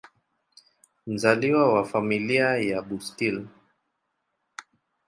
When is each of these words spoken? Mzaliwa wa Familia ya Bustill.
Mzaliwa 1.07 1.73
wa 1.73 1.83
Familia 1.85 2.45
ya 2.57 2.81
Bustill. 2.81 3.47